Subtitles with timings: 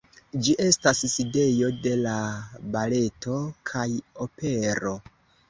[0.45, 2.15] Ĝi estas sidejo de la
[2.77, 3.37] baleto
[3.73, 3.87] kaj
[4.29, 4.97] opero.